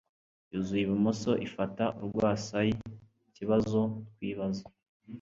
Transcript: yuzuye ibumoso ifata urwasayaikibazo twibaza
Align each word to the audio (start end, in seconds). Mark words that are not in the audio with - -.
yuzuye 0.51 0.81
ibumoso 0.83 1.31
ifata 1.47 1.83
urwasayaikibazo 2.01 3.79
twibaza 4.11 4.63